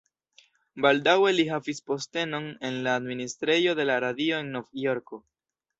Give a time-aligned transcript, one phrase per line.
[0.85, 5.27] Baldaŭe li havis postenon en la administrejo de la Radio en Novjorko.